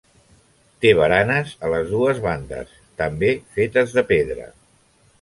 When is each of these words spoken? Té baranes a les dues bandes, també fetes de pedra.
Té 0.85 0.93
baranes 0.99 1.51
a 1.67 1.71
les 1.75 1.93
dues 1.97 2.23
bandes, 2.25 2.75
també 3.05 3.33
fetes 3.59 3.99
de 4.01 4.09
pedra. 4.17 4.53